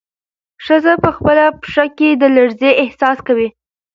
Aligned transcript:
ښځه 0.65 0.93
په 1.03 1.09
خپله 1.15 1.45
پښه 1.61 1.85
کې 1.97 2.09
د 2.21 2.23
لړزې 2.35 2.71
احساس 2.83 3.17
کوي. 3.27 3.49